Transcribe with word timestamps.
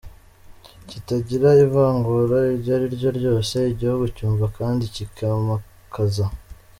kitagira 0.89 1.49
ivangura 1.65 2.37
iryo 2.55 2.71
ari 2.77 2.87
ryo 2.95 3.09
ryose; 3.17 3.57
igihugu 3.73 4.03
cyumva 4.15 4.45
kandi 4.57 4.83
kikimakaza 4.93 6.25